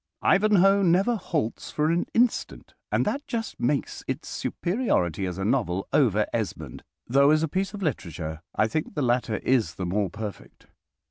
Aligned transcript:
"Ivanhoe" 0.23 0.81
never 0.81 1.15
halts 1.15 1.69
for 1.69 1.91
an 1.91 2.07
instant, 2.15 2.73
and 2.91 3.05
that 3.05 3.27
just 3.27 3.59
makes 3.59 4.03
its 4.07 4.29
superiority 4.29 5.27
as 5.27 5.37
a 5.37 5.45
novel 5.45 5.87
over 5.93 6.25
"Esmond," 6.33 6.81
though 7.05 7.29
as 7.29 7.43
a 7.43 7.47
piece 7.47 7.75
of 7.75 7.83
literature 7.83 8.41
I 8.55 8.67
think 8.67 8.95
the 8.95 9.03
latter 9.03 9.35
is 9.37 9.75
the 9.75 9.85
more 9.85 10.09
perfect. 10.09 10.65